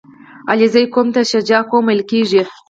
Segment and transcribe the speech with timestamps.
[0.51, 2.41] •علیزي قوم ته شجاع قوم ویل کېږي.